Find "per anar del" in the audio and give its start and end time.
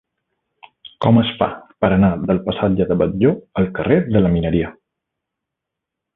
1.85-2.41